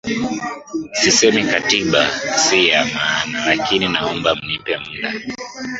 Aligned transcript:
Sisemi 0.99 1.43
katiba 1.43 2.11
si 2.37 2.67
ya 2.67 2.85
maana 2.85 3.45
lakini 3.45 3.89
naomba 3.89 4.35
mnipe 4.35 4.77
muda 4.77 5.13